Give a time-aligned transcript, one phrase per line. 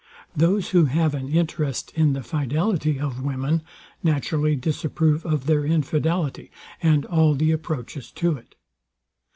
[0.35, 3.61] Those, who have an interest in the fidelity of women,
[4.01, 6.49] naturally disapprove of their infidelity,
[6.81, 8.55] and all the approaches to it.